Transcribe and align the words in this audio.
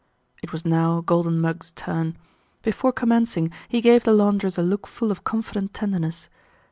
It 0.41 0.51
was 0.51 0.65
now 0.65 1.01
Golden 1.01 1.39
Mug's 1.39 1.69
turn. 1.75 2.17
Before 2.63 2.91
commencing, 2.91 3.51
he 3.69 3.81
gave 3.81 4.03
the 4.03 4.13
laundress 4.13 4.57
a 4.57 4.63
look 4.63 4.87
full 4.87 5.11
of 5.11 5.23
confident 5.23 5.75
tenderness. 5.75 6.27